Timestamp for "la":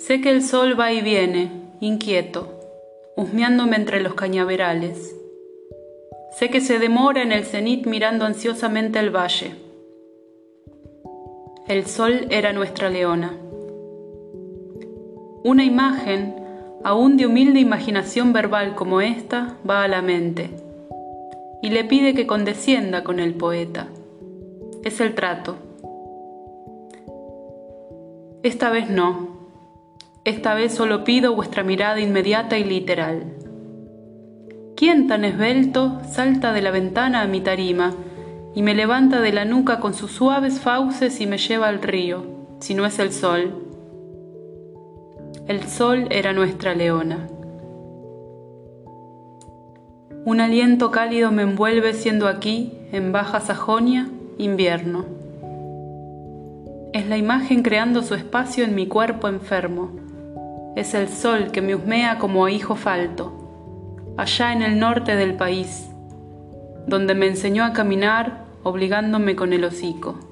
19.88-20.00, 36.60-36.70, 39.32-39.46, 57.08-57.16